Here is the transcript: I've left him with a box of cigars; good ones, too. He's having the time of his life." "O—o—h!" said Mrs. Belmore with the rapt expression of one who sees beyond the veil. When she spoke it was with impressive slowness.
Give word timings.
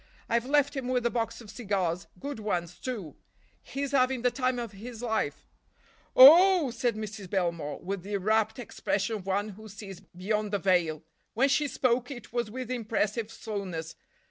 I've 0.27 0.47
left 0.47 0.75
him 0.75 0.87
with 0.87 1.05
a 1.05 1.11
box 1.11 1.41
of 1.41 1.51
cigars; 1.51 2.07
good 2.19 2.39
ones, 2.39 2.79
too. 2.79 3.17
He's 3.61 3.91
having 3.91 4.23
the 4.23 4.31
time 4.31 4.57
of 4.57 4.71
his 4.71 5.03
life." 5.03 5.45
"O—o—h!" 6.15 6.73
said 6.73 6.95
Mrs. 6.95 7.29
Belmore 7.29 7.77
with 7.79 8.01
the 8.01 8.17
rapt 8.17 8.57
expression 8.57 9.17
of 9.17 9.27
one 9.27 9.49
who 9.49 9.69
sees 9.69 9.99
beyond 9.99 10.51
the 10.51 10.57
veil. 10.57 11.03
When 11.35 11.49
she 11.49 11.67
spoke 11.67 12.09
it 12.09 12.33
was 12.33 12.49
with 12.49 12.71
impressive 12.71 13.29
slowness. 13.29 13.93